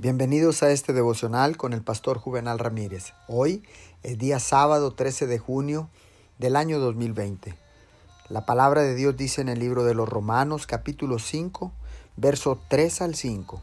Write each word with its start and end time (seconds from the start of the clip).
Bienvenidos 0.00 0.62
a 0.62 0.70
este 0.70 0.94
devocional 0.94 1.58
con 1.58 1.74
el 1.74 1.82
pastor 1.82 2.16
Juvenal 2.16 2.58
Ramírez. 2.58 3.12
Hoy 3.28 3.62
es 4.02 4.16
día 4.16 4.40
sábado 4.40 4.94
13 4.94 5.26
de 5.26 5.38
junio 5.38 5.90
del 6.38 6.56
año 6.56 6.78
2020. 6.78 7.54
La 8.30 8.46
palabra 8.46 8.80
de 8.80 8.94
Dios 8.94 9.18
dice 9.18 9.42
en 9.42 9.50
el 9.50 9.58
libro 9.58 9.84
de 9.84 9.92
los 9.92 10.08
Romanos 10.08 10.66
capítulo 10.66 11.18
5, 11.18 11.70
verso 12.16 12.58
3 12.68 13.02
al 13.02 13.14
5. 13.14 13.60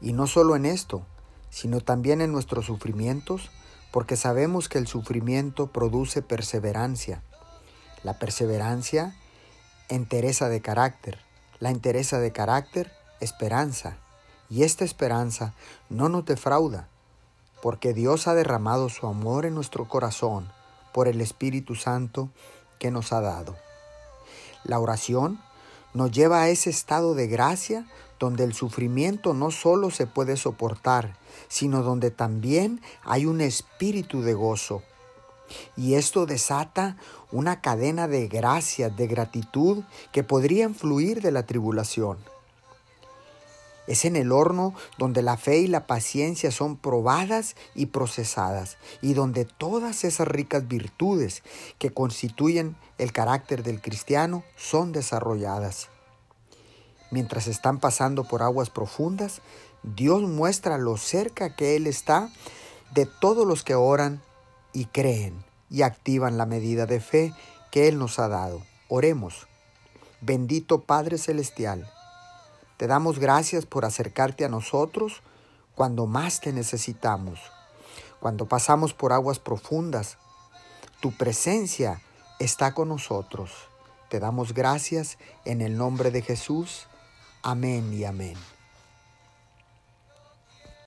Y 0.00 0.14
no 0.14 0.26
solo 0.26 0.56
en 0.56 0.64
esto, 0.64 1.02
sino 1.50 1.82
también 1.82 2.22
en 2.22 2.32
nuestros 2.32 2.64
sufrimientos, 2.64 3.50
porque 3.92 4.16
sabemos 4.16 4.70
que 4.70 4.78
el 4.78 4.86
sufrimiento 4.86 5.66
produce 5.66 6.22
perseverancia. 6.22 7.22
La 8.04 8.18
perseverancia, 8.18 9.14
entereza 9.90 10.48
de 10.48 10.62
carácter. 10.62 11.18
La 11.58 11.68
entereza 11.68 12.20
de 12.20 12.32
carácter, 12.32 12.90
esperanza 13.20 13.98
y 14.52 14.64
esta 14.64 14.84
esperanza 14.84 15.54
no 15.88 16.10
nos 16.10 16.26
defrauda, 16.26 16.86
porque 17.62 17.94
Dios 17.94 18.28
ha 18.28 18.34
derramado 18.34 18.90
su 18.90 19.06
amor 19.06 19.46
en 19.46 19.54
nuestro 19.54 19.88
corazón 19.88 20.46
por 20.92 21.08
el 21.08 21.22
Espíritu 21.22 21.74
Santo 21.74 22.28
que 22.78 22.90
nos 22.90 23.14
ha 23.14 23.22
dado. 23.22 23.56
La 24.64 24.78
oración 24.78 25.40
nos 25.94 26.10
lleva 26.10 26.42
a 26.42 26.50
ese 26.50 26.68
estado 26.68 27.14
de 27.14 27.28
gracia 27.28 27.86
donde 28.18 28.44
el 28.44 28.52
sufrimiento 28.52 29.32
no 29.32 29.50
solo 29.50 29.90
se 29.90 30.06
puede 30.06 30.36
soportar, 30.36 31.16
sino 31.48 31.82
donde 31.82 32.10
también 32.10 32.82
hay 33.04 33.24
un 33.24 33.40
espíritu 33.40 34.20
de 34.20 34.34
gozo. 34.34 34.82
Y 35.78 35.94
esto 35.94 36.26
desata 36.26 36.98
una 37.30 37.62
cadena 37.62 38.06
de 38.06 38.28
gracias, 38.28 38.94
de 38.98 39.06
gratitud 39.06 39.82
que 40.12 40.22
podrían 40.22 40.74
fluir 40.74 41.22
de 41.22 41.32
la 41.32 41.46
tribulación. 41.46 42.31
Es 43.86 44.04
en 44.04 44.14
el 44.16 44.30
horno 44.30 44.74
donde 44.96 45.22
la 45.22 45.36
fe 45.36 45.58
y 45.58 45.66
la 45.66 45.86
paciencia 45.86 46.50
son 46.50 46.76
probadas 46.76 47.56
y 47.74 47.86
procesadas 47.86 48.76
y 49.00 49.14
donde 49.14 49.44
todas 49.44 50.04
esas 50.04 50.28
ricas 50.28 50.68
virtudes 50.68 51.42
que 51.78 51.90
constituyen 51.90 52.76
el 52.98 53.12
carácter 53.12 53.62
del 53.62 53.80
cristiano 53.80 54.44
son 54.56 54.92
desarrolladas. 54.92 55.88
Mientras 57.10 57.48
están 57.48 57.80
pasando 57.80 58.24
por 58.24 58.42
aguas 58.42 58.70
profundas, 58.70 59.42
Dios 59.82 60.22
muestra 60.22 60.78
lo 60.78 60.96
cerca 60.96 61.56
que 61.56 61.76
Él 61.76 61.86
está 61.86 62.30
de 62.94 63.06
todos 63.06 63.46
los 63.46 63.64
que 63.64 63.74
oran 63.74 64.22
y 64.72 64.86
creen 64.86 65.44
y 65.68 65.82
activan 65.82 66.38
la 66.38 66.46
medida 66.46 66.86
de 66.86 67.00
fe 67.00 67.34
que 67.70 67.88
Él 67.88 67.98
nos 67.98 68.18
ha 68.18 68.28
dado. 68.28 68.62
Oremos. 68.88 69.48
Bendito 70.20 70.82
Padre 70.82 71.18
Celestial 71.18 71.90
te 72.76 72.86
damos 72.86 73.18
gracias 73.18 73.66
por 73.66 73.84
acercarte 73.84 74.44
a 74.44 74.48
nosotros 74.48 75.22
cuando 75.74 76.06
más 76.06 76.40
te 76.40 76.52
necesitamos, 76.52 77.40
cuando 78.20 78.46
pasamos 78.46 78.92
por 78.92 79.12
aguas 79.12 79.38
profundas. 79.38 80.18
Tu 81.00 81.16
presencia 81.16 82.00
está 82.38 82.74
con 82.74 82.88
nosotros. 82.88 83.50
Te 84.08 84.20
damos 84.20 84.52
gracias 84.52 85.18
en 85.44 85.60
el 85.62 85.76
nombre 85.76 86.10
de 86.10 86.22
Jesús. 86.22 86.86
Amén 87.42 87.92
y 87.92 88.04
amén. 88.04 88.36